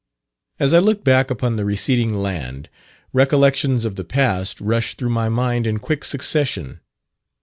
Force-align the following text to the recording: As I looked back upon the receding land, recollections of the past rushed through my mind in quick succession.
As 0.59 0.73
I 0.73 0.79
looked 0.79 1.03
back 1.03 1.29
upon 1.29 1.57
the 1.57 1.63
receding 1.63 2.11
land, 2.15 2.69
recollections 3.13 3.85
of 3.85 3.97
the 3.97 4.03
past 4.03 4.59
rushed 4.59 4.97
through 4.97 5.09
my 5.11 5.29
mind 5.29 5.67
in 5.67 5.77
quick 5.77 6.03
succession. 6.03 6.79